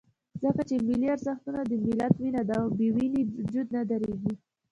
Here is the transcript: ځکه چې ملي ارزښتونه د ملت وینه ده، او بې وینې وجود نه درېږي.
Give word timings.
ځکه 0.43 0.61
چې 0.69 0.75
ملي 0.87 1.07
ارزښتونه 1.15 1.59
د 1.65 1.71
ملت 1.85 2.13
وینه 2.21 2.41
ده، 2.49 2.55
او 2.63 2.67
بې 2.77 2.87
وینې 2.95 3.21
وجود 3.37 3.67
نه 3.75 3.81
درېږي. 3.89 4.33